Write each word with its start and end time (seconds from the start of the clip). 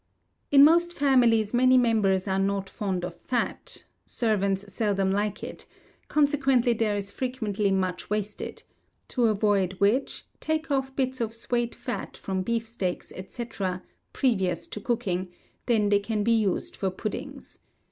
In 0.49 0.63
most 0.63 0.93
families 0.93 1.53
many 1.53 1.77
members 1.77 2.27
are 2.27 2.39
not 2.39 2.67
fond 2.71 3.05
of 3.05 3.13
fat 3.15 3.83
servants 4.03 4.65
seldom 4.73 5.11
like 5.11 5.43
it: 5.43 5.67
consequently 6.07 6.73
there 6.73 6.95
is 6.95 7.11
frequently 7.11 7.69
much 7.69 8.09
wasted; 8.09 8.63
to 9.09 9.25
avoid 9.25 9.73
which, 9.73 10.25
take 10.39 10.71
off 10.71 10.95
bits 10.95 11.21
of 11.21 11.35
suet 11.35 11.75
fat 11.75 12.17
from 12.17 12.41
beefsteaks, 12.41 13.13
&c., 13.27 13.45
previous 14.11 14.65
to 14.65 14.81
cooking; 14.81 15.29
they 15.67 15.99
can 15.99 16.23
be 16.23 16.31
used 16.33 16.75
for 16.75 16.89
puddings. 16.89 17.59